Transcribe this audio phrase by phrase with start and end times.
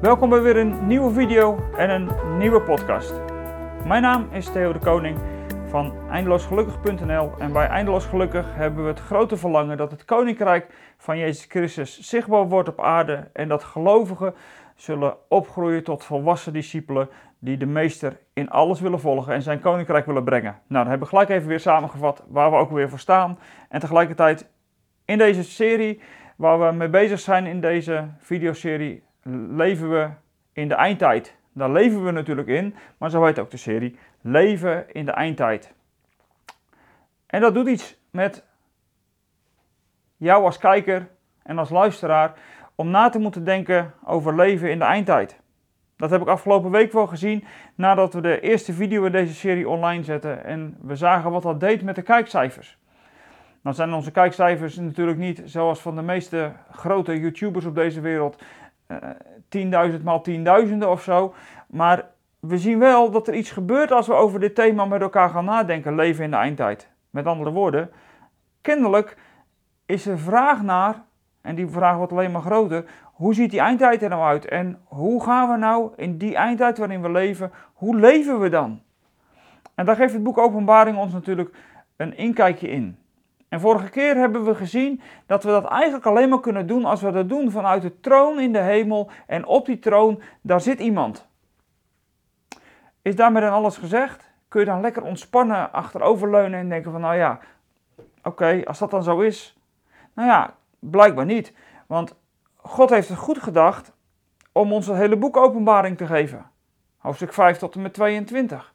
[0.00, 3.14] Welkom bij weer een nieuwe video en een nieuwe podcast.
[3.86, 5.18] Mijn naam is Theo de Koning
[5.68, 11.18] van eindeloosgelukkig.nl en bij Eindeloos Gelukkig hebben we het grote verlangen dat het koninkrijk van
[11.18, 14.34] Jezus Christus zichtbaar wordt op aarde en dat gelovigen
[14.74, 17.08] zullen opgroeien tot volwassen discipelen
[17.38, 20.52] die de meester in alles willen volgen en zijn koninkrijk willen brengen.
[20.52, 23.80] Nou, dan hebben we gelijk even weer samengevat waar we ook weer voor staan en
[23.80, 24.50] tegelijkertijd
[25.04, 26.00] in deze serie
[26.36, 29.08] waar we mee bezig zijn in deze videoserie
[29.50, 30.08] leven we
[30.52, 31.36] in de eindtijd.
[31.52, 35.72] Daar leven we natuurlijk in, maar zo heet ook de serie Leven in de eindtijd.
[37.26, 38.44] En dat doet iets met
[40.16, 41.08] jou als kijker
[41.42, 42.32] en als luisteraar
[42.74, 45.40] om na te moeten denken over leven in de eindtijd.
[45.96, 49.68] Dat heb ik afgelopen week wel gezien nadat we de eerste video in deze serie
[49.68, 52.78] online zetten en we zagen wat dat deed met de kijkcijfers.
[53.62, 58.42] Dan zijn onze kijkcijfers natuurlijk niet zoals van de meeste grote YouTubers op deze wereld
[59.48, 61.34] 10.000 maal tienduizenden of zo.
[61.66, 62.04] Maar
[62.40, 65.44] we zien wel dat er iets gebeurt als we over dit thema met elkaar gaan
[65.44, 66.88] nadenken: leven in de eindtijd.
[67.10, 67.90] Met andere woorden,
[68.60, 69.16] kennelijk
[69.86, 71.02] is er vraag naar,
[71.40, 74.44] en die vraag wordt alleen maar groter: hoe ziet die eindtijd er nou uit?
[74.44, 78.80] En hoe gaan we nou in die eindtijd waarin we leven, hoe leven we dan?
[79.74, 81.56] En daar geeft het boek Openbaring ons natuurlijk
[81.96, 82.98] een inkijkje in.
[83.50, 87.00] En vorige keer hebben we gezien dat we dat eigenlijk alleen maar kunnen doen als
[87.00, 89.10] we dat doen vanuit de troon in de hemel.
[89.26, 91.28] En op die troon, daar zit iemand.
[93.02, 94.30] Is daarmee dan alles gezegd?
[94.48, 97.38] Kun je dan lekker ontspannen achteroverleunen en denken van nou ja,
[98.22, 99.56] oké, als dat dan zo is.
[100.14, 101.54] Nou ja, blijkbaar niet.
[101.86, 102.14] Want
[102.56, 103.92] God heeft het goed gedacht
[104.52, 106.50] om ons het hele boek openbaring te geven.
[106.96, 108.72] Hoofdstuk 5 tot en met 22.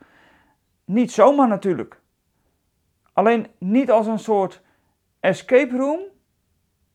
[0.85, 1.99] Niet zomaar natuurlijk.
[3.13, 4.63] Alleen niet als een soort
[5.25, 5.99] escape room,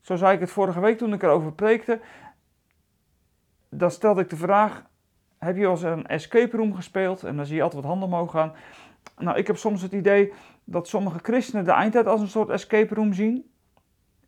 [0.01, 2.01] zo zei ik het vorige week toen ik erover preekte,
[3.69, 4.85] dan stelde ik de vraag:
[5.39, 7.25] heb je al eens een escape room gespeeld?
[7.25, 8.53] En dan zie je altijd wat handen omhoog gaan.
[9.19, 10.33] Nou, ik heb soms het idee
[10.65, 13.51] dat sommige christenen de eindtijd als een soort escape room zien.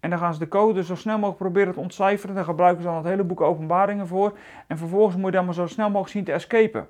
[0.01, 2.35] En dan gaan ze de code zo snel mogelijk proberen te ontcijferen.
[2.35, 4.39] Daar gebruiken ze dan het hele boek openbaringen voor.
[4.67, 6.89] En vervolgens moet je dan maar zo snel mogelijk zien te escapen.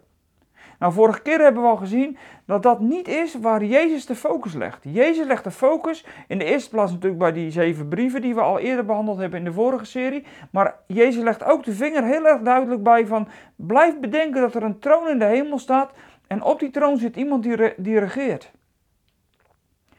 [0.79, 2.17] Nou, vorige keer hebben we al gezien
[2.47, 4.79] dat dat niet is waar Jezus de focus legt.
[4.83, 8.41] Jezus legt de focus in de eerste plaats natuurlijk bij die zeven brieven die we
[8.41, 10.25] al eerder behandeld hebben in de vorige serie.
[10.51, 14.63] Maar Jezus legt ook de vinger heel erg duidelijk bij van blijf bedenken dat er
[14.63, 15.93] een troon in de hemel staat
[16.27, 18.51] en op die troon zit iemand die, die regeert.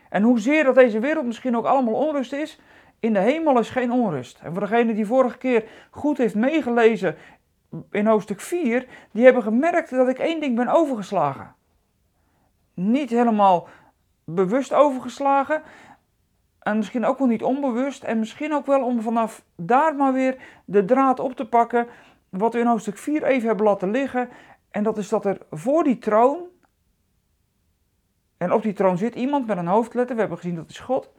[0.09, 2.59] En hoezeer dat deze wereld misschien ook allemaal onrust is,
[3.00, 4.40] in de hemel is geen onrust.
[4.44, 7.16] En voor degene die vorige keer goed heeft meegelezen
[7.91, 11.56] in hoofdstuk 4, die hebben gemerkt dat ik één ding ben overgeslagen.
[12.73, 13.67] Niet helemaal
[14.23, 15.61] bewust overgeslagen.
[16.59, 18.03] En misschien ook wel niet onbewust.
[18.03, 21.88] En misschien ook wel om vanaf daar maar weer de draad op te pakken.
[22.29, 24.29] Wat we in hoofdstuk 4 even hebben laten liggen.
[24.72, 26.40] En dat is dat er voor die troon.
[28.38, 30.16] En op die troon zit iemand met een hoofdletter.
[30.16, 31.11] We hebben gezien dat is God.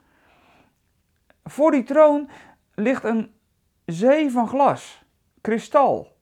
[1.45, 2.29] Voor die troon
[2.75, 3.35] ligt een
[3.87, 5.05] zee van glas,
[5.41, 6.14] kristal.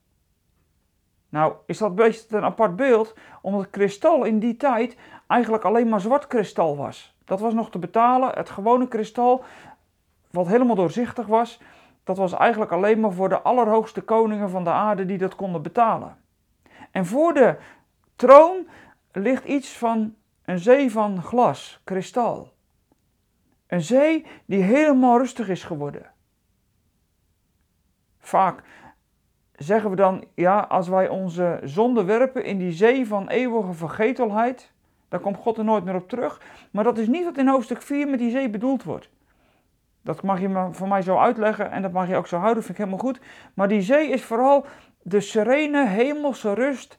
[1.33, 6.01] Nou, is dat best een apart beeld, omdat kristal in die tijd eigenlijk alleen maar
[6.01, 7.17] zwart kristal was.
[7.25, 8.31] Dat was nog te betalen.
[8.35, 9.45] Het gewone kristal,
[10.31, 11.61] wat helemaal doorzichtig was,
[12.05, 15.63] dat was eigenlijk alleen maar voor de allerhoogste koningen van de aarde die dat konden
[15.63, 16.17] betalen.
[16.91, 17.57] En voor de
[18.17, 18.69] troon
[19.13, 20.15] ligt iets van
[20.45, 22.53] een zee van glas, kristal.
[23.67, 26.11] Een zee die helemaal rustig is geworden.
[28.19, 28.63] Vaak
[29.63, 34.73] zeggen we dan, ja, als wij onze zonde werpen in die zee van eeuwige vergetelheid,
[35.09, 36.41] dan komt God er nooit meer op terug.
[36.71, 39.11] Maar dat is niet wat in hoofdstuk 4 met die zee bedoeld wordt.
[40.03, 42.79] Dat mag je voor mij zo uitleggen en dat mag je ook zo houden, vind
[42.79, 43.21] ik helemaal goed.
[43.55, 44.67] Maar die zee is vooral
[45.03, 46.99] de serene hemelse rust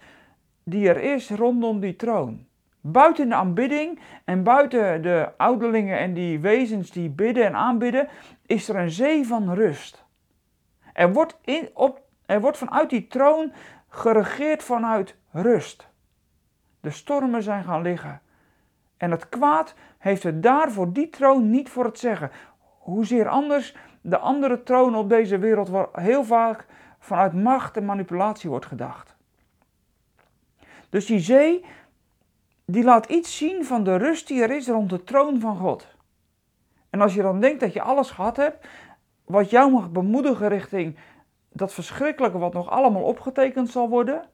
[0.64, 2.46] die er is rondom die troon.
[2.82, 8.08] Buiten de aanbidding en buiten de ouderlingen en die wezens die bidden en aanbidden,
[8.46, 10.06] is er een zee van rust.
[10.94, 12.02] Er wordt in, op
[12.34, 13.52] er wordt vanuit die troon
[13.90, 15.88] geregeerd vanuit rust.
[16.80, 18.22] De stormen zijn gaan liggen.
[18.98, 22.32] En het kwaad heeft het daar voor die troon niet voor het zeggen.
[22.80, 26.66] Hoezeer anders de andere tronen op deze wereld waar heel vaak
[27.00, 29.16] vanuit macht en manipulatie wordt gedacht.
[30.90, 31.66] Dus die zee,
[32.66, 35.88] die laat iets zien van de rust die er is rond de troon van God.
[36.90, 38.68] En als je dan denkt dat je alles gehad hebt,
[39.26, 40.98] wat jou mag bemoedigen richting
[41.54, 44.30] dat verschrikkelijke wat nog allemaal opgetekend zal worden.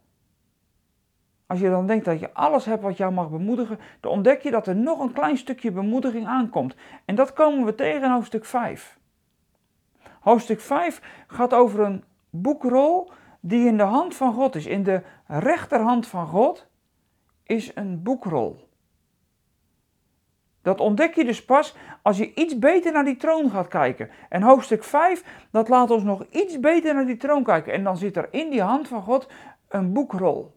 [1.48, 4.52] Als je dan denkt dat je alles hebt wat jou mag bemoedigen, dan ontdek je
[4.52, 6.76] dat er nog een klein stukje bemoediging aankomt.
[7.06, 9.00] En dat komen we tegen in hoofdstuk 5.
[10.20, 15.02] Hoofdstuk 5 gaat over een boekrol die in de hand van God is, in de
[15.26, 16.68] rechterhand van God,
[17.44, 18.69] is een boekrol.
[20.70, 24.10] Dat ontdek je dus pas als je iets beter naar die troon gaat kijken.
[24.30, 27.74] En hoofdstuk 5, dat laat ons nog iets beter naar die troon kijken.
[27.74, 29.28] En dan zit er in die hand van God
[29.70, 30.56] een boekrol.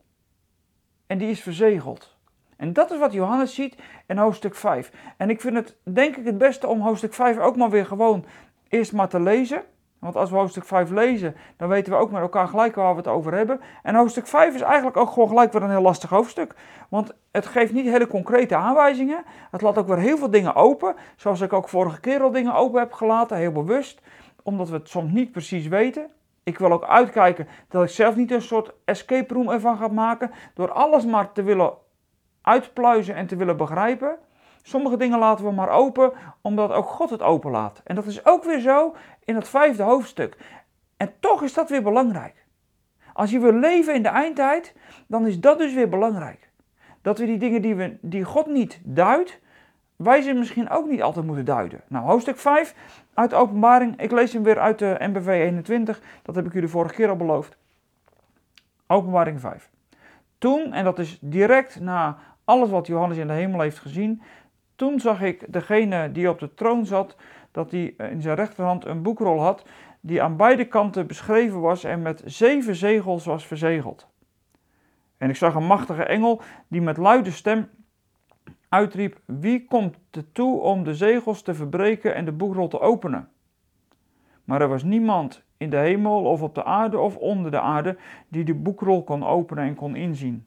[1.06, 2.16] En die is verzegeld.
[2.56, 3.76] En dat is wat Johannes ziet
[4.06, 4.92] in hoofdstuk 5.
[5.16, 8.24] En ik vind het denk ik het beste om hoofdstuk 5 ook maar weer gewoon
[8.68, 9.62] eerst maar te lezen.
[10.02, 12.96] Want als we hoofdstuk 5 lezen, dan weten we ook met elkaar gelijk waar we
[12.96, 13.60] het over hebben.
[13.82, 16.54] En hoofdstuk 5 is eigenlijk ook gewoon gelijk weer een heel lastig hoofdstuk.
[16.88, 19.25] Want het geeft niet hele concrete aanwijzingen.
[19.50, 20.94] Het laat ook weer heel veel dingen open.
[21.16, 24.00] Zoals ik ook vorige keer al dingen open heb gelaten, heel bewust.
[24.43, 26.10] Omdat we het soms niet precies weten.
[26.43, 30.31] Ik wil ook uitkijken dat ik zelf niet een soort escape room ervan ga maken.
[30.55, 31.72] Door alles maar te willen
[32.40, 34.19] uitpluizen en te willen begrijpen.
[34.62, 37.81] Sommige dingen laten we maar open, omdat ook God het open laat.
[37.84, 40.36] En dat is ook weer zo in het vijfde hoofdstuk.
[40.96, 42.44] En toch is dat weer belangrijk.
[43.12, 44.74] Als je wil leven in de eindtijd,
[45.06, 46.50] dan is dat dus weer belangrijk.
[47.02, 49.40] Dat we die dingen die, we, die God niet duidt,
[49.96, 51.80] wij ze misschien ook niet altijd moeten duiden.
[51.88, 52.74] Nou, hoofdstuk 5
[53.14, 54.00] uit de openbaring.
[54.00, 56.02] Ik lees hem weer uit de MBV 21.
[56.22, 57.56] Dat heb ik u de vorige keer al beloofd.
[58.86, 59.70] Openbaring 5.
[60.38, 64.22] Toen, en dat is direct na alles wat Johannes in de hemel heeft gezien,
[64.76, 67.16] toen zag ik degene die op de troon zat,
[67.52, 69.64] dat hij in zijn rechterhand een boekrol had,
[70.00, 74.08] die aan beide kanten beschreven was en met zeven zegels was verzegeld.
[75.16, 77.69] En ik zag een machtige engel die met luide stem
[78.69, 83.28] uitriep: Wie komt er toe om de zegels te verbreken en de boekrol te openen?
[84.44, 87.96] Maar er was niemand in de hemel of op de aarde of onder de aarde
[88.28, 90.46] die de boekrol kon openen en kon inzien.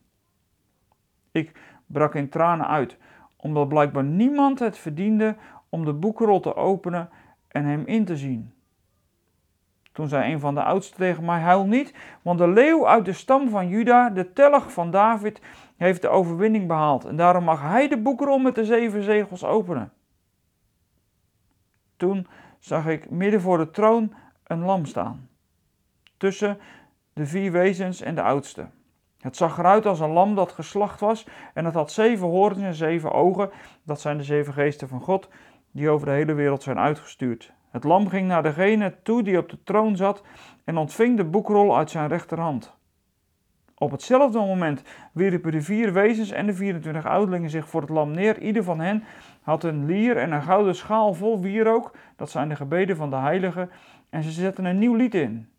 [1.32, 1.52] Ik
[1.86, 2.98] brak in tranen uit
[3.46, 5.36] omdat blijkbaar niemand het verdiende
[5.76, 7.10] om de boekrol te openen
[7.48, 8.54] en hem in te zien.
[9.92, 13.14] Toen zei een van de oudsten tegen mij: Huil niet, want de leeuw uit de
[13.14, 15.42] stam van Juda, de telg van David,
[15.78, 17.06] heeft de overwinning behaald.
[17.06, 19.92] En daarom mag hij de boekrol met de zeven zegels openen.
[21.98, 22.28] Toen
[22.60, 24.14] zag ik midden voor de troon
[24.44, 25.30] een lam staan,
[26.18, 26.58] tussen
[27.14, 28.68] de vier wezens en de oudste.
[29.20, 32.74] Het zag eruit als een lam dat geslacht was en het had zeven horens en
[32.74, 33.50] zeven ogen.
[33.84, 35.30] Dat zijn de zeven geesten van God
[35.76, 37.54] die over de hele wereld zijn uitgestuurd.
[37.70, 40.24] Het lam ging naar degene toe die op de troon zat
[40.64, 42.76] en ontving de boekrol uit zijn rechterhand.
[43.78, 44.82] Op hetzelfde moment
[45.12, 48.40] wierpen de vier wezens en de 24 ouderlingen zich voor het lam neer.
[48.40, 49.04] Ieder van hen
[49.42, 51.96] had een lier en een gouden schaal vol wierook.
[52.16, 53.70] Dat zijn de gebeden van de heiligen.
[54.10, 55.50] En ze zetten een nieuw lied in.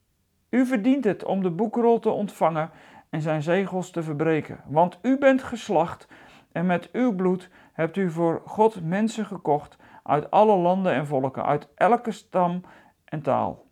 [0.50, 2.70] U verdient het om de boekrol te ontvangen
[3.10, 4.60] en zijn zegels te verbreken.
[4.68, 6.08] Want u bent geslacht
[6.52, 11.44] en met uw bloed hebt u voor God mensen gekocht uit alle landen en volken,
[11.44, 12.60] uit elke stam
[13.04, 13.64] en taal.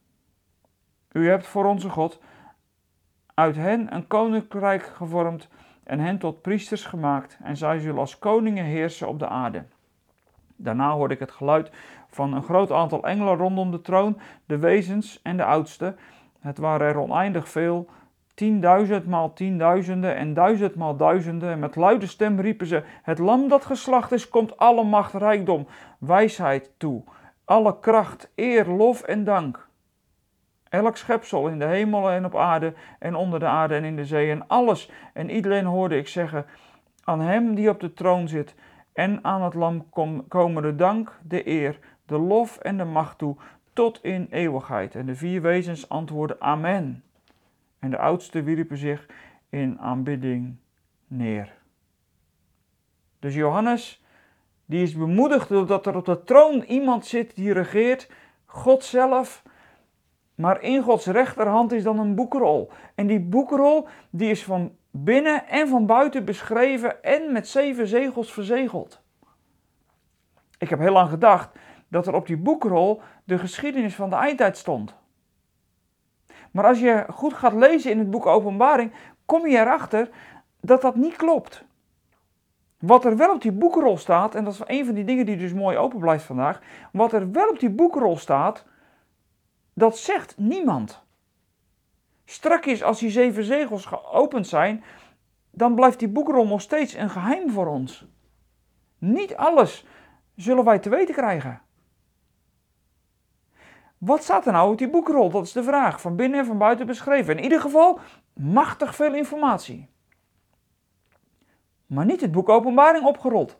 [1.12, 2.20] U hebt voor onze God
[3.34, 5.48] uit hen een koninkrijk gevormd
[5.84, 9.64] en hen tot priesters gemaakt, en zij zullen als koningen heersen op de aarde.
[10.56, 11.70] Daarna hoorde ik het geluid
[12.08, 15.98] van een groot aantal engelen rondom de troon, de wezens en de oudsten.
[16.40, 17.88] Het waren er oneindig veel,
[18.34, 21.50] tienduizend maal tienduizenden en duizend maal duizenden.
[21.50, 25.66] En met luide stem riepen ze: Het lam dat geslacht is, komt alle macht, rijkdom,
[25.98, 27.02] wijsheid toe.
[27.44, 29.68] Alle kracht, eer, lof en dank.
[30.68, 34.04] Elk schepsel in de hemel en op aarde en onder de aarde en in de
[34.04, 34.90] zee en alles.
[35.12, 36.46] En iedereen hoorde ik zeggen:
[37.04, 38.54] Aan hem die op de troon zit
[38.92, 39.88] en aan het lam
[40.28, 43.36] komen de dank, de eer, de lof en de macht toe
[43.72, 44.94] tot in eeuwigheid.
[44.94, 47.02] En de vier wezens antwoorden: Amen.
[47.84, 49.06] En de oudsten wierpen zich
[49.48, 50.56] in aanbidding
[51.06, 51.52] neer.
[53.18, 54.04] Dus Johannes,
[54.64, 58.10] die is bemoedigd doordat er op de troon iemand zit die regeert,
[58.44, 59.42] God zelf.
[60.34, 62.70] Maar in Gods rechterhand is dan een boekrol.
[62.94, 68.32] En die boekrol die is van binnen en van buiten beschreven en met zeven zegels
[68.32, 69.02] verzegeld.
[70.58, 71.50] Ik heb heel lang gedacht
[71.88, 74.94] dat er op die boekrol de geschiedenis van de eindtijd stond.
[76.54, 78.92] Maar als je goed gaat lezen in het boek Openbaring,
[79.26, 80.10] kom je erachter
[80.60, 81.64] dat dat niet klopt.
[82.78, 85.36] Wat er wel op die boekrol staat, en dat is een van die dingen die
[85.36, 86.60] dus mooi open blijft vandaag.
[86.92, 88.64] Wat er wel op die boekrol staat,
[89.72, 91.02] dat zegt niemand.
[92.24, 94.84] Strakjes als die zeven zegels geopend zijn,
[95.50, 98.06] dan blijft die boekrol nog steeds een geheim voor ons.
[98.98, 99.86] Niet alles
[100.34, 101.60] zullen wij te weten krijgen.
[104.04, 105.30] Wat staat er nou op die boekrol?
[105.30, 106.00] Dat is de vraag.
[106.00, 107.36] Van binnen en van buiten beschreven.
[107.36, 107.98] In ieder geval
[108.32, 109.88] machtig veel informatie.
[111.86, 113.58] Maar niet het boek Openbaring opgerold.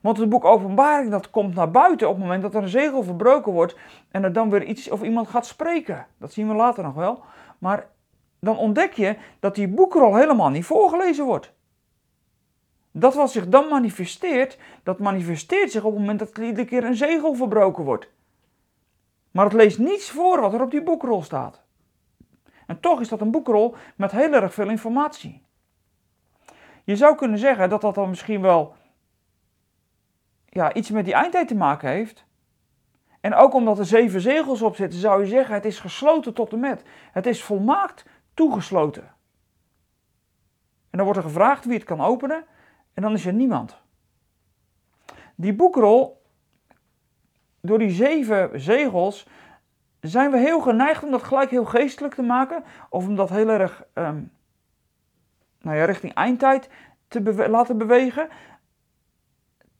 [0.00, 3.02] Want het boek Openbaring dat komt naar buiten op het moment dat er een zegel
[3.02, 3.76] verbroken wordt
[4.10, 6.06] en er dan weer iets of iemand gaat spreken.
[6.18, 7.22] Dat zien we later nog wel.
[7.58, 7.86] Maar
[8.40, 11.52] dan ontdek je dat die boekrol helemaal niet voorgelezen wordt.
[12.90, 16.84] Dat wat zich dan manifesteert, dat manifesteert zich op het moment dat er iedere keer
[16.84, 18.08] een zegel verbroken wordt.
[19.32, 21.62] Maar het leest niets voor wat er op die boekrol staat.
[22.66, 25.42] En toch is dat een boekrol met heel erg veel informatie.
[26.84, 28.74] Je zou kunnen zeggen dat dat dan misschien wel
[30.46, 32.24] ja, iets met die eindtijd te maken heeft.
[33.20, 36.52] En ook omdat er zeven zegels op zitten, zou je zeggen: het is gesloten tot
[36.52, 36.82] en met.
[37.12, 39.02] Het is volmaakt toegesloten.
[40.90, 42.44] En dan wordt er gevraagd wie het kan openen,
[42.94, 43.80] en dan is er niemand.
[45.34, 46.21] Die boekrol,
[47.62, 49.26] door die zeven zegels,
[50.00, 53.48] zijn we heel geneigd om dat gelijk heel geestelijk te maken, of om dat heel
[53.48, 54.32] erg um,
[55.60, 56.68] nou richting eindtijd
[57.08, 58.28] te laten bewegen.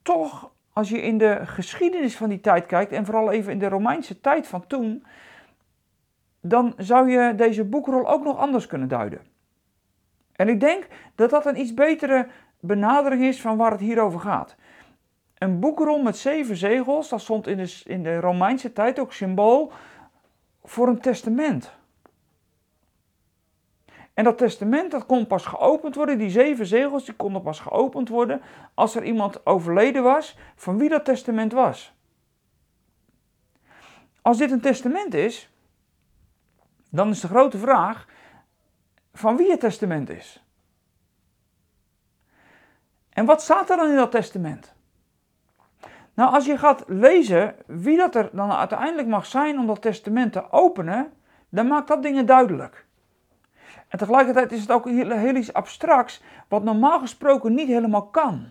[0.02, 3.68] Toch als je in de geschiedenis van die tijd kijkt, en vooral even in de
[3.68, 5.04] Romeinse tijd van toen,
[6.40, 9.20] dan zou je deze boekrol ook nog anders kunnen duiden.
[10.32, 12.28] En ik denk dat dat een iets betere
[12.60, 14.56] benadering is van waar het hier over gaat.
[15.42, 19.72] Een boekrol met zeven zegels, dat stond in de, in de Romeinse tijd ook symbool
[20.64, 21.72] voor een testament.
[24.14, 28.08] En dat testament dat kon pas geopend worden, die zeven zegels die konden pas geopend
[28.08, 28.40] worden
[28.74, 31.94] als er iemand overleden was van wie dat testament was.
[34.20, 35.50] Als dit een testament is,
[36.90, 38.06] dan is de grote vraag
[39.12, 40.44] van wie het testament is.
[43.08, 44.74] En wat staat er dan in dat testament?
[46.22, 50.32] Nou, als je gaat lezen wie dat er dan uiteindelijk mag zijn om dat testament
[50.32, 51.12] te openen,
[51.48, 52.86] dan maakt dat dingen duidelijk.
[53.88, 58.50] En tegelijkertijd is het ook heel, iets abstracts, wat normaal gesproken niet helemaal kan.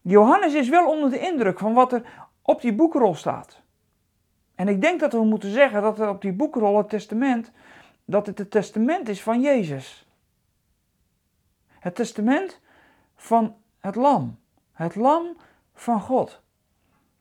[0.00, 3.62] Johannes is wel onder de indruk van wat er op die boekrol staat.
[4.54, 7.52] En ik denk dat we moeten zeggen dat er op die boekrol het testament,
[8.04, 10.06] dat het het testament is van Jezus.
[11.68, 12.60] Het testament
[13.14, 14.44] van het lam.
[14.76, 15.36] Het lam
[15.74, 16.42] van God.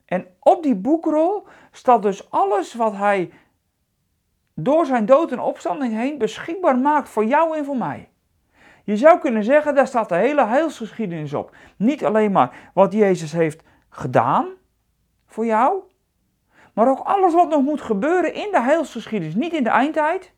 [0.06, 3.32] En op die boekrol staat dus alles wat hij
[4.54, 8.10] door zijn dood en opstanding heen beschikbaar maakt voor jou en voor mij.
[8.84, 11.56] Je zou kunnen zeggen, daar staat de hele heilsgeschiedenis op.
[11.78, 14.48] Niet alleen maar wat Jezus heeft gedaan
[15.26, 15.82] voor jou,
[16.74, 19.36] maar ook alles wat nog moet gebeuren in de heilsgeschiedenis.
[19.36, 20.34] Niet in de eindtijd,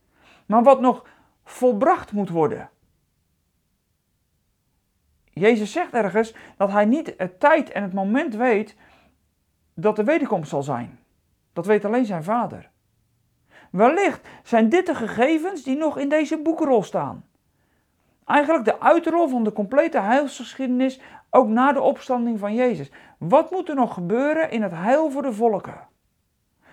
[0.45, 1.05] maar wat nog
[1.43, 2.69] volbracht moet worden.
[5.37, 8.75] Jezus zegt ergens dat hij niet het tijd en het moment weet
[9.73, 10.99] dat de wederkomst zal zijn.
[11.53, 12.69] Dat weet alleen zijn vader.
[13.71, 17.25] Wellicht zijn dit de gegevens die nog in deze boekrol staan.
[18.25, 22.91] Eigenlijk de uitrol van de complete heilsgeschiedenis, ook na de opstanding van Jezus.
[23.17, 25.87] Wat moet er nog gebeuren in het heil voor de volken?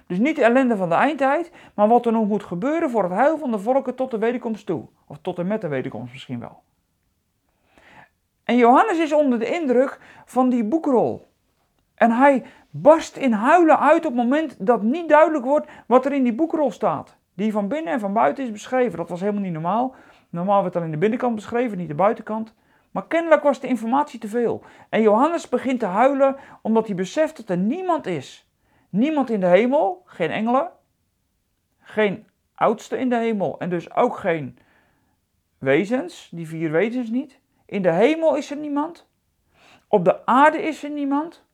[0.06, 3.12] Dus niet de ellende van de eindtijd, maar wat er nog moet gebeuren voor het
[3.12, 4.88] heil van de volken tot de wederkomst toe.
[5.06, 6.62] Of tot en met de wederkomst misschien wel.
[8.44, 11.28] En Johannes is onder de indruk van die boekrol.
[11.94, 16.12] En hij barst in huilen uit op het moment dat niet duidelijk wordt wat er
[16.12, 17.16] in die boekrol staat.
[17.34, 18.98] Die van binnen en van buiten is beschreven.
[18.98, 19.94] Dat was helemaal niet normaal.
[20.30, 22.54] Normaal werd alleen de binnenkant beschreven, niet de buitenkant.
[22.90, 24.62] Maar kennelijk was de informatie te veel.
[24.88, 28.48] En Johannes begint te huilen omdat hij beseft dat er niemand is.
[28.88, 30.70] Niemand in de hemel, geen engelen,
[31.80, 34.58] geen oudste in de hemel en dus ook geen
[35.58, 37.40] wezens, die vier wezens niet.
[37.66, 39.06] In de hemel is er niemand.
[39.88, 41.44] Op de aarde is er niemand.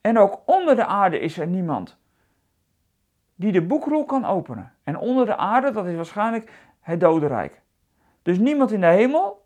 [0.00, 1.98] En ook onder de aarde is er niemand
[3.38, 4.72] die de boekrol kan openen.
[4.84, 7.60] En onder de aarde, dat is waarschijnlijk het dodenrijk.
[8.22, 9.44] Dus niemand in de hemel,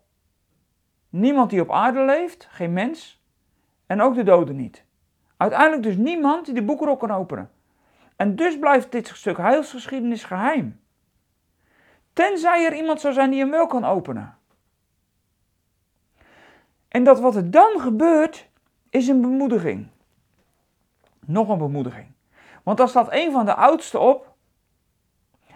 [1.09, 3.23] niemand die op aarde leeft, geen mens,
[3.85, 4.85] en ook de doden niet.
[5.37, 7.51] Uiteindelijk dus niemand die de boekrol kan openen.
[8.15, 10.81] En dus blijft dit stuk heilsgeschiedenis geheim.
[12.13, 14.37] Tenzij er iemand zou zijn die hem wel kan openen.
[16.93, 18.49] En dat wat er dan gebeurt,
[18.89, 19.87] is een bemoediging.
[21.25, 22.11] Nog een bemoediging.
[22.63, 24.33] Want daar staat een van de oudsten op.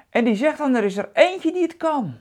[0.09, 2.17] En die zegt dan, er is er eentje die het kan.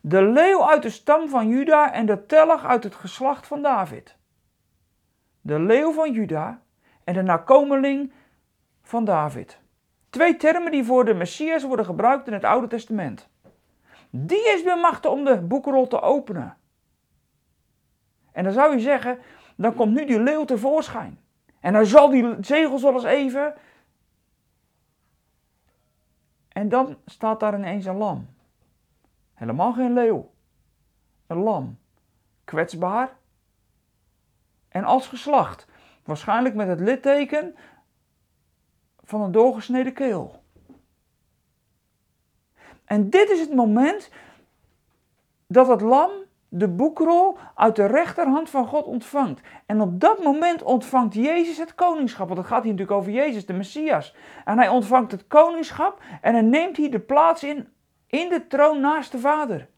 [0.00, 4.16] De leeuw uit de stam van Juda en de tellig uit het geslacht van David.
[5.40, 6.62] De leeuw van Juda
[7.04, 8.12] en de nakomeling
[8.82, 9.60] van David.
[10.10, 13.28] Twee termen die voor de Messias worden gebruikt in het Oude Testament.
[14.10, 16.56] Die is bemachtigd om de boekrol te openen.
[18.34, 19.18] En dan zou je zeggen,
[19.56, 21.18] dan komt nu die leeuw tevoorschijn.
[21.60, 23.54] En dan zal die zegels wel eens even.
[26.48, 28.28] En dan staat daar ineens een lam.
[29.34, 30.30] Helemaal geen leeuw.
[31.26, 31.78] Een lam.
[32.44, 33.16] Kwetsbaar.
[34.68, 35.66] En als geslacht.
[36.04, 37.56] Waarschijnlijk met het litteken
[39.02, 40.42] van een doorgesneden keel.
[42.84, 44.10] En dit is het moment
[45.46, 46.10] dat het lam
[46.56, 49.40] de boekrol uit de rechterhand van God ontvangt.
[49.66, 52.26] En op dat moment ontvangt Jezus het koningschap.
[52.26, 54.14] Want het gaat hier natuurlijk over Jezus, de Messias.
[54.44, 57.68] En hij ontvangt het koningschap en hij neemt hier de plaats in,
[58.06, 59.68] in de troon naast de Vader.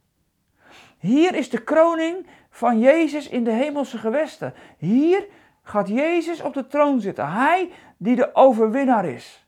[0.98, 4.54] Hier is de kroning van Jezus in de hemelse gewesten.
[4.78, 5.26] Hier
[5.62, 7.32] gaat Jezus op de troon zitten.
[7.32, 9.46] Hij die de overwinnaar is.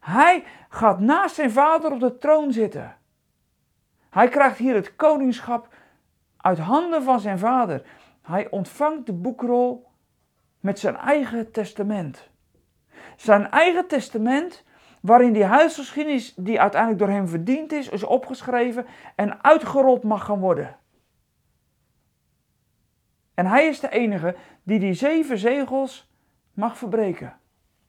[0.00, 2.96] Hij gaat naast zijn vader op de troon zitten.
[4.10, 5.68] Hij krijgt hier het koningschap
[6.40, 7.82] uit handen van zijn vader.
[8.22, 9.90] Hij ontvangt de boekrol
[10.60, 12.28] met zijn eigen testament.
[13.16, 14.64] Zijn eigen testament,
[15.00, 20.40] waarin die huisgeschiedenis die uiteindelijk door hem verdiend is, is opgeschreven en uitgerold mag gaan
[20.40, 20.76] worden.
[23.34, 26.10] En hij is de enige die die zeven zegels
[26.52, 27.38] mag verbreken.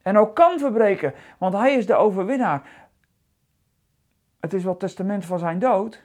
[0.02, 2.90] En ook kan verbreken, want hij is de overwinnaar.
[4.40, 6.04] Het is wel het testament van zijn dood,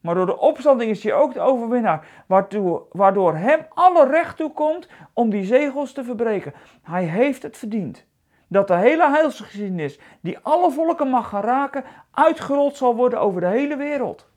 [0.00, 4.52] maar door de opstanding is hij ook de overwinnaar, waardoor, waardoor hem alle recht toe
[4.52, 6.52] komt om die zegels te verbreken.
[6.82, 8.06] Hij heeft het verdiend.
[8.48, 13.46] Dat de hele heilsgeschiedenis, die alle volken mag gaan raken, uitgerold zal worden over de
[13.46, 14.28] hele wereld.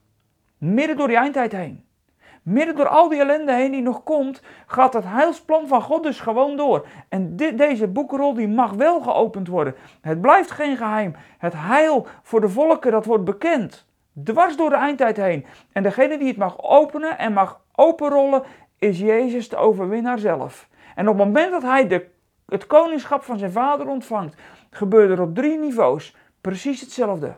[0.58, 1.86] Midden door die eindtijd heen.
[2.44, 6.20] Midden door al die ellende heen die nog komt, gaat het heilsplan van God dus
[6.20, 6.88] gewoon door.
[7.10, 9.76] En dit, deze boekrol die mag wel geopend worden.
[10.02, 11.16] Het blijft geen geheim.
[11.38, 13.86] Het heil voor de volken, dat wordt bekend.
[14.24, 15.46] Dwars door de eindtijd heen.
[15.72, 18.44] En degene die het mag openen en mag openrollen,
[18.80, 20.70] is Jezus de overwinnaar zelf.
[20.96, 22.08] En op het moment dat hij de,
[22.46, 24.36] het koningschap van zijn vader ontvangt,
[24.70, 27.36] gebeurt er op drie niveaus precies hetzelfde.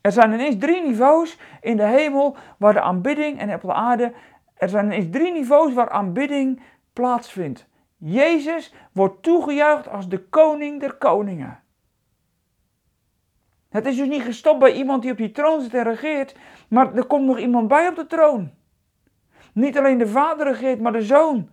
[0.00, 4.12] Er zijn ineens drie niveaus in de hemel waar de aanbidding en op de aarde.
[4.56, 6.60] Er zijn ineens drie niveaus waar aanbidding
[6.92, 7.66] plaatsvindt.
[7.96, 11.60] Jezus wordt toegejuicht als de koning der koningen.
[13.78, 16.34] Het is dus niet gestopt bij iemand die op die troon zit en regeert,
[16.68, 18.50] maar er komt nog iemand bij op de troon.
[19.52, 21.48] Niet alleen de Vader regeert, maar de Zoon,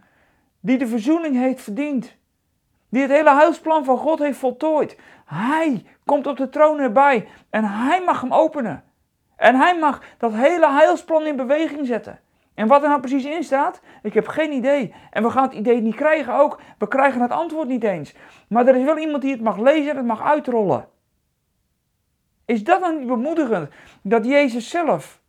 [0.59, 2.15] die de verzoening heeft verdiend.
[2.89, 4.97] Die het hele huisplan van God heeft voltooid.
[5.25, 8.83] Hij komt op de troon erbij en hij mag hem openen.
[9.35, 12.19] En hij mag dat hele heilsplan in beweging zetten.
[12.53, 14.93] En wat er nou precies in staat, ik heb geen idee.
[15.11, 16.59] En we gaan het idee niet krijgen ook.
[16.77, 18.15] We krijgen het antwoord niet eens.
[18.47, 20.93] Maar er is wel iemand die het mag lezen en het mag uitrollen.
[22.45, 23.69] Is dat dan niet bemoedigend?
[24.01, 25.23] Dat Jezus zelf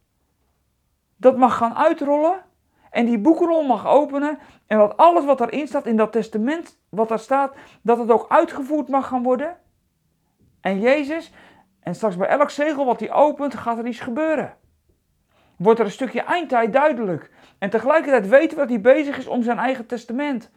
[1.16, 2.44] dat mag gaan uitrollen
[2.90, 7.08] en die boekrol mag openen en dat alles wat erin staat in dat testament, wat
[7.08, 9.56] daar staat, dat het ook uitgevoerd mag gaan worden?
[10.60, 11.32] En Jezus,
[11.80, 14.56] en straks bij elk zegel wat hij opent, gaat er iets gebeuren.
[15.56, 17.30] Wordt er een stukje eindtijd duidelijk.
[17.58, 20.50] En tegelijkertijd weten we dat hij bezig is om zijn eigen testament.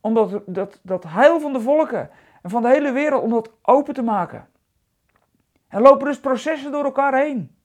[0.00, 2.10] Om dat, dat, dat heil van de volken
[2.42, 4.48] en van de hele wereld, om dat open te maken.
[5.72, 7.56] Er lopen dus processen door elkaar heen.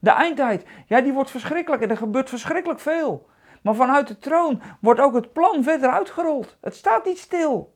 [0.00, 3.28] De eindtijd, ja, die wordt verschrikkelijk en er gebeurt verschrikkelijk veel.
[3.62, 6.56] Maar vanuit de troon wordt ook het plan verder uitgerold.
[6.60, 7.74] Het staat niet stil.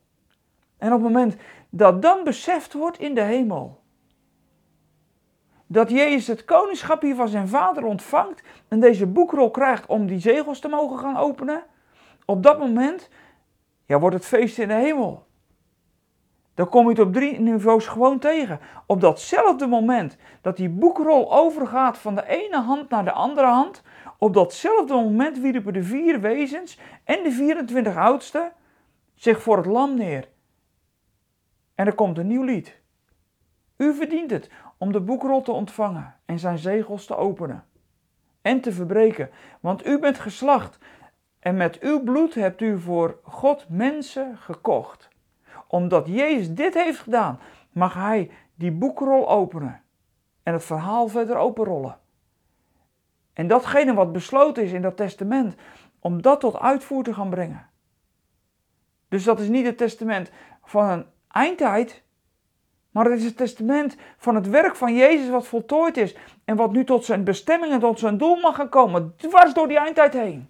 [0.78, 1.36] En op het moment
[1.70, 3.80] dat dan beseft wordt in de hemel,
[5.66, 10.20] dat Jezus het koningschap hier van zijn vader ontvangt en deze boekrol krijgt om die
[10.20, 11.62] zegels te mogen gaan openen,
[12.24, 13.08] op dat moment
[13.86, 15.27] ja, wordt het feest in de hemel.
[16.58, 18.60] Dan kom je het op drie niveaus gewoon tegen.
[18.86, 23.82] Op datzelfde moment dat die boekrol overgaat van de ene hand naar de andere hand,
[24.18, 28.52] op datzelfde moment wierpen de vier wezens en de 24 oudsten
[29.14, 30.28] zich voor het lam neer.
[31.74, 32.80] En er komt een nieuw lied.
[33.76, 37.64] U verdient het om de boekrol te ontvangen en zijn zegels te openen
[38.42, 40.78] en te verbreken, want u bent geslacht
[41.38, 45.08] en met uw bloed hebt u voor God mensen gekocht
[45.68, 47.40] omdat Jezus dit heeft gedaan,
[47.72, 49.80] mag hij die boekrol openen
[50.42, 51.98] en het verhaal verder openrollen.
[53.32, 55.54] En datgene wat besloten is in dat testament,
[55.98, 57.66] om dat tot uitvoer te gaan brengen.
[59.08, 60.30] Dus dat is niet het testament
[60.64, 62.02] van een eindtijd,
[62.90, 66.72] maar het is het testament van het werk van Jezus wat voltooid is en wat
[66.72, 70.12] nu tot zijn bestemming en tot zijn doel mag gaan komen, dwars door die eindtijd
[70.12, 70.48] heen.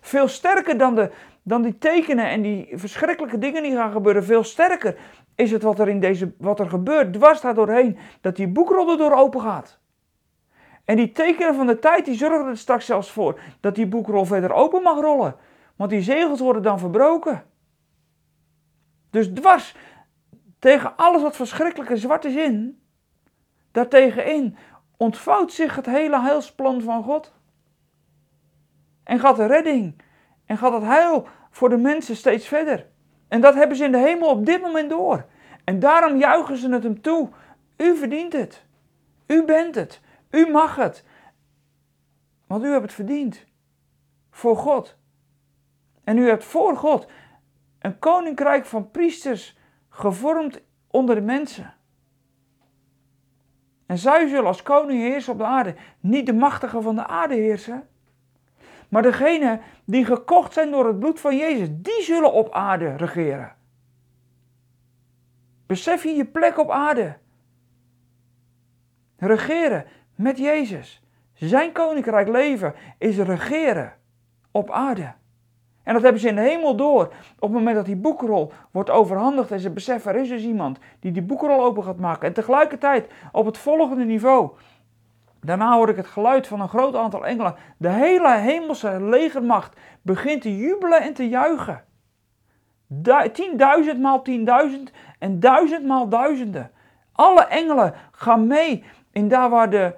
[0.00, 1.12] Veel sterker dan, de,
[1.50, 4.24] dan die tekenen en die verschrikkelijke dingen die gaan gebeuren.
[4.24, 4.96] Veel sterker
[5.34, 8.96] is het wat er, in deze, wat er gebeurt, dwars daar doorheen, dat die boekrol
[8.96, 9.78] door open gaat.
[10.84, 14.24] En die tekenen van de tijd, die zorgen er straks zelfs voor dat die boekrol
[14.24, 15.36] verder open mag rollen.
[15.76, 17.44] Want die zegels worden dan verbroken.
[19.10, 19.76] Dus dwars
[20.58, 22.82] tegen alles wat verschrikkelijk en zwart is in,
[23.72, 24.56] daartegenin
[24.96, 27.32] ontvouwt zich het hele heilsplan van God.
[29.04, 30.02] En gaat de redding
[30.46, 32.86] en gaat het heil voor de mensen steeds verder.
[33.28, 35.26] En dat hebben ze in de hemel op dit moment door.
[35.64, 37.28] En daarom juichen ze het hem toe.
[37.76, 38.64] U verdient het.
[39.26, 40.00] U bent het.
[40.30, 41.04] U mag het.
[42.46, 43.44] Want u hebt het verdiend.
[44.30, 44.96] Voor God.
[46.04, 47.06] En u hebt voor God
[47.78, 49.58] een koninkrijk van priesters
[49.88, 51.74] gevormd onder de mensen.
[53.86, 55.74] En zij zullen als koning heersen op de aarde.
[56.00, 57.88] Niet de machtigen van de aarde heersen.
[58.90, 63.54] Maar degenen die gekocht zijn door het bloed van Jezus, die zullen op aarde regeren.
[65.66, 67.16] Besef je je plek op aarde.
[69.16, 71.02] Regeren met Jezus.
[71.34, 73.92] Zijn koninkrijk leven is regeren
[74.50, 75.12] op aarde.
[75.82, 77.04] En dat hebben ze in de hemel door.
[77.38, 80.78] Op het moment dat die boekrol wordt overhandigd en ze beseffen, er is dus iemand
[81.00, 82.28] die die boekrol open gaat maken.
[82.28, 84.50] En tegelijkertijd op het volgende niveau.
[85.40, 87.54] Daarna hoor ik het geluid van een groot aantal engelen.
[87.76, 91.84] De hele hemelse legermacht begint te jubelen en te juichen.
[93.32, 96.70] Tienduizend maal tienduizend en duizend maal duizenden.
[97.12, 99.94] Alle engelen gaan mee in daar waar de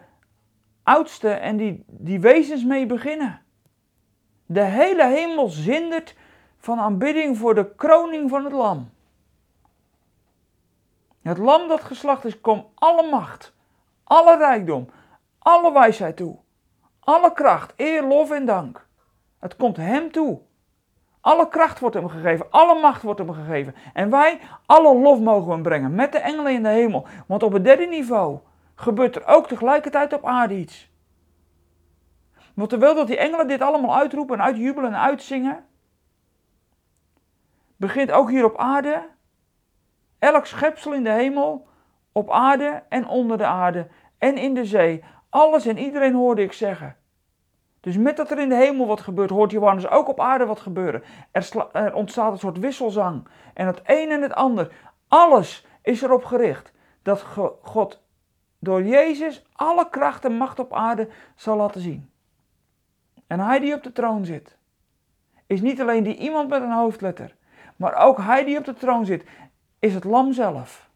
[0.83, 3.41] oudste en die, die wezens mee beginnen.
[4.47, 6.17] De hele hemel zindert
[6.59, 8.91] van aanbidding voor de kroning van het lam.
[11.23, 13.55] Het lam dat geslacht is, komt alle macht,
[14.05, 14.89] alle rijkdom,
[15.43, 16.39] alle wijsheid toe.
[17.01, 18.87] Alle kracht, eer, lof en dank.
[19.39, 20.41] Het komt hem toe.
[21.21, 23.75] Alle kracht wordt hem gegeven, alle macht wordt hem gegeven.
[23.93, 27.07] En wij, alle lof mogen we hem brengen met de engelen in de hemel.
[27.27, 28.39] Want op het derde niveau
[28.75, 30.91] gebeurt er ook tegelijkertijd op aarde iets.
[32.55, 35.65] Want terwijl dat die engelen dit allemaal uitroepen en uitjubelen en uitzingen,
[37.77, 39.09] begint ook hier op aarde,
[40.19, 41.69] elk schepsel in de hemel,
[42.13, 46.53] op aarde en onder de aarde en in de zee, alles en iedereen hoorde ik
[46.53, 46.97] zeggen.
[47.81, 50.61] Dus met dat er in de hemel wat gebeurt, hoort Johannes ook op aarde wat
[50.61, 51.03] gebeuren.
[51.31, 53.27] Er, er ontstaat een soort wisselzang.
[53.55, 54.73] En het een en het ander,
[55.09, 57.25] alles is erop gericht dat
[57.63, 58.03] God
[58.59, 62.11] door Jezus alle kracht en macht op aarde zal laten zien.
[63.27, 64.57] En hij die op de troon zit,
[65.47, 67.37] is niet alleen die iemand met een hoofdletter,
[67.77, 69.25] maar ook hij die op de troon zit,
[69.79, 70.91] is het lam zelf.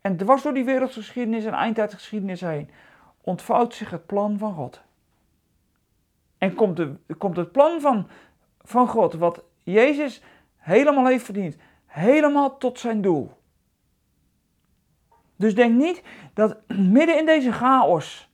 [0.00, 2.70] En dwars door die wereldgeschiedenis en eindtijdgeschiedenis heen
[3.20, 4.82] ontvouwt zich het plan van God.
[6.38, 8.08] En komt, de, komt het plan van,
[8.62, 10.22] van God, wat Jezus
[10.56, 11.56] helemaal heeft verdiend,
[11.86, 13.36] helemaal tot zijn doel.
[15.36, 16.02] Dus denk niet
[16.34, 16.56] dat
[16.96, 18.28] midden in deze chaos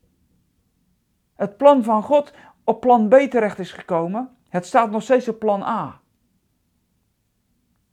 [1.34, 2.32] het plan van God
[2.64, 4.36] op plan B terecht is gekomen.
[4.48, 6.00] Het staat nog steeds op plan A.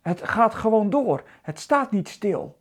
[0.02, 1.24] Het gaat gewoon door.
[1.42, 2.61] Het staat niet stil.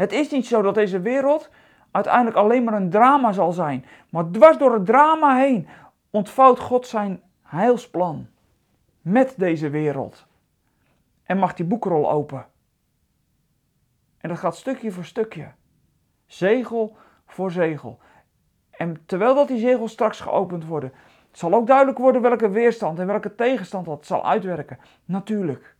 [0.00, 1.50] Het is niet zo dat deze wereld
[1.90, 3.84] uiteindelijk alleen maar een drama zal zijn.
[4.10, 5.68] Maar dwars door het drama heen
[6.10, 8.28] ontvouwt God zijn heilsplan
[9.00, 10.26] met deze wereld.
[11.22, 12.46] En mag die boekrol open.
[14.18, 15.52] En dat gaat stukje voor stukje.
[16.26, 17.98] Zegel voor zegel.
[18.70, 20.92] En terwijl dat die zegels straks geopend worden,
[21.32, 24.78] zal ook duidelijk worden welke weerstand en welke tegenstand dat zal uitwerken.
[25.04, 25.74] Natuurlijk.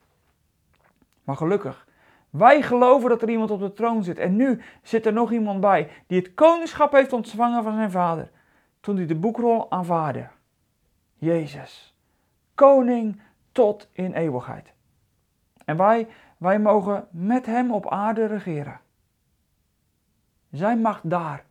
[1.25, 1.89] Maar gelukkig
[2.31, 4.19] wij geloven dat er iemand op de troon zit.
[4.19, 8.31] En nu zit er nog iemand bij die het koningschap heeft ontvangen van zijn vader.
[8.81, 10.29] Toen hij de boekrol aanvaarde.
[11.15, 11.97] Jezus.
[12.55, 13.21] Koning
[13.53, 14.73] tot in eeuwigheid.
[15.65, 18.81] En wij, wij mogen met hem op aarde regeren.
[20.51, 21.45] Zijn macht daar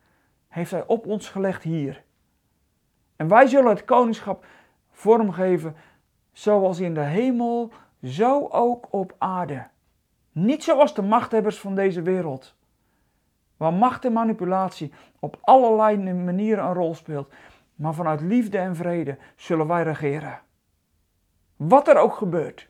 [0.48, 2.04] heeft hij op ons gelegd hier.
[3.16, 4.46] En wij zullen het koningschap
[4.90, 5.76] vormgeven
[6.32, 7.72] zoals in de hemel,
[8.04, 9.68] zo ook op aarde.
[10.40, 12.56] Niet zoals de machthebbers van deze wereld.
[13.58, 17.34] Waar macht en manipulatie op allerlei manieren een rol speelt.
[17.76, 20.42] Maar vanuit liefde en vrede zullen wij regeren.
[21.56, 22.70] Wat er ook gebeurt.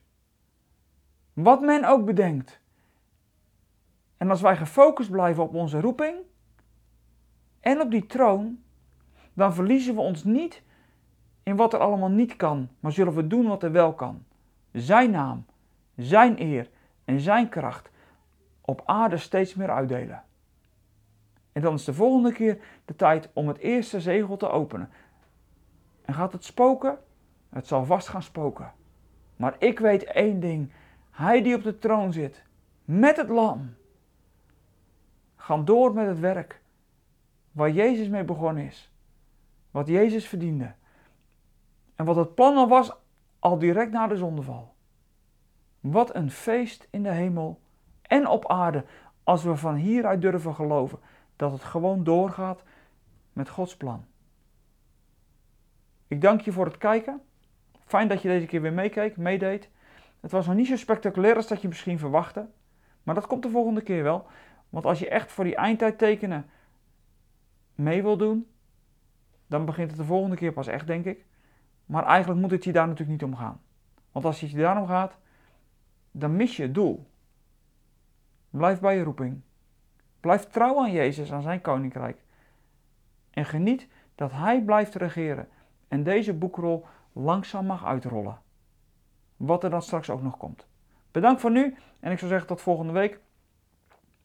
[1.33, 2.59] Wat men ook bedenkt.
[4.17, 6.15] En als wij gefocust blijven op onze roeping
[7.59, 8.63] en op die troon,
[9.33, 10.63] dan verliezen we ons niet
[11.43, 14.25] in wat er allemaal niet kan, maar zullen we doen wat er wel kan.
[14.71, 15.45] Zijn naam,
[15.95, 16.69] zijn eer
[17.09, 17.89] en zijn kracht
[18.61, 20.23] op aarde steeds meer uitdelen.
[21.51, 24.89] En dan is de volgende keer de tijd om het eerste zegel te openen.
[26.01, 26.97] En gaat het spoken?
[27.49, 28.71] Het zal vast gaan spoken.
[29.35, 30.71] Maar ik weet één ding.
[31.11, 32.43] Hij die op de troon zit,
[32.85, 33.75] met het lam,
[35.35, 36.61] gaat door met het werk
[37.51, 38.91] waar Jezus mee begonnen is.
[39.71, 40.73] Wat Jezus verdiende.
[41.95, 42.91] En wat het plan al was,
[43.39, 44.77] al direct na de zondeval.
[45.79, 47.59] Wat een feest in de hemel
[48.01, 48.85] en op aarde
[49.23, 50.99] als we van hieruit durven geloven
[51.35, 52.63] dat het gewoon doorgaat
[53.33, 54.05] met Gods plan.
[56.07, 57.21] Ik dank je voor het kijken.
[57.85, 59.69] Fijn dat je deze keer weer meekeek, meedeed.
[60.19, 62.49] Het was nog niet zo spectaculair als dat je misschien verwachtte,
[63.03, 64.27] maar dat komt de volgende keer wel,
[64.69, 66.49] Want als je echt voor die eindtijd tekenen
[67.75, 68.47] mee wil doen,
[69.47, 71.25] dan begint het de volgende keer pas echt, denk ik.
[71.85, 73.61] Maar eigenlijk moet het je daar natuurlijk niet om gaan.
[74.11, 75.17] Want als het je daarom gaat,
[76.11, 77.07] dan mis je het doel.
[78.49, 79.41] Blijf bij je roeping.
[80.19, 82.23] Blijf trouw aan Jezus, aan zijn koninkrijk.
[83.29, 85.47] En geniet dat Hij blijft regeren
[85.87, 88.41] en deze boekrol langzaam mag uitrollen.
[89.37, 90.67] Wat er dan straks ook nog komt.
[91.11, 93.19] Bedankt voor nu en ik zou zeggen tot volgende week.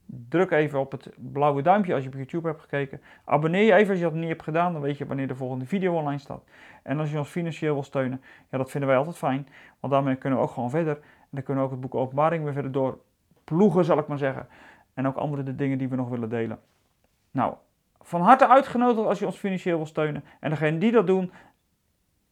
[0.05, 3.01] Druk even op het blauwe duimpje als je op YouTube hebt gekeken.
[3.25, 5.65] Abonneer je even als je dat niet hebt gedaan, dan weet je wanneer de volgende
[5.65, 6.43] video online staat.
[6.83, 9.47] En als je ons financieel wil steunen, ja, dat vinden wij altijd fijn,
[9.79, 10.99] want daarmee kunnen we ook gewoon verder.
[11.35, 12.99] Dan kunnen we ook het boek Openbaring weer verder door
[13.43, 14.47] ploegen, zal ik maar zeggen.
[14.93, 16.59] En ook andere de dingen die we nog willen delen.
[17.31, 17.53] Nou,
[18.01, 20.23] van harte uitgenodigd als je ons financieel wil steunen.
[20.39, 21.31] En degene die dat doen,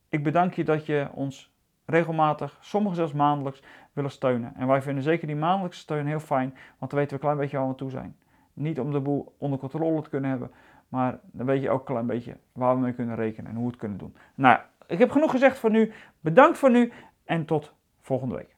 [0.10, 1.54] ik bedank je dat je ons
[1.86, 3.64] regelmatig, sommigen zelfs maandelijks,
[3.94, 4.56] willen steunen.
[4.56, 7.38] En wij vinden zeker die maandelijkse steun heel fijn, want dan weten we een klein
[7.38, 8.16] beetje waar we toe zijn.
[8.54, 10.52] Niet om de boel onder controle te kunnen hebben,
[10.88, 13.66] maar dan weet je ook een klein beetje waar we mee kunnen rekenen en hoe
[13.66, 14.16] we het kunnen doen.
[14.36, 15.94] Nou, ik heb genoeg gezegd voor nu.
[16.20, 16.92] Bedankt voor nu
[17.24, 18.53] en tot volgende week.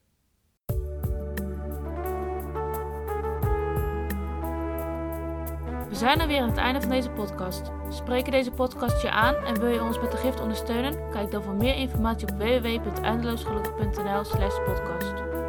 [5.95, 7.71] We zijn er weer aan het einde van deze podcast.
[7.89, 11.09] Spreken deze podcast je aan en wil je ons met de gift ondersteunen?
[11.11, 15.44] Kijk dan voor meer informatie op www.eindeloosgelukkig.nl slash podcast.